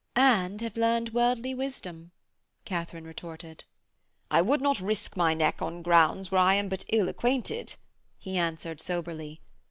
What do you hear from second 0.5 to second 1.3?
have learned